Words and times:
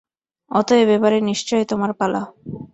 অতএব 0.51 0.89
এবারে 0.89 1.19
নিশ্চয় 1.21 1.63
তোমার 1.71 1.91
পালা। 1.99 2.21